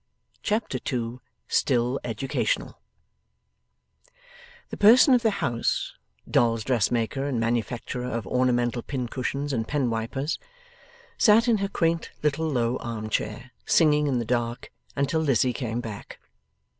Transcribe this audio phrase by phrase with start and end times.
[0.41, 2.75] Chapter 2 STILL EDUCATIONAL
[4.71, 5.93] The person of the house,
[6.27, 10.39] doll's dressmaker and manufacturer of ornamental pincushions and pen wipers,
[11.19, 15.81] sat in her quaint little low arm chair, singing in the dark, until Lizzie came
[15.81, 16.17] back.